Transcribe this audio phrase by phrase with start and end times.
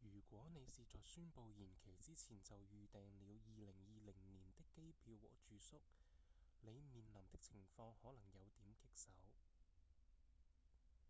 [0.00, 5.82] 如果你是在宣布延期之前就預訂了2020年的機票和住宿
[6.62, 9.12] 你面臨的情況可能有點棘手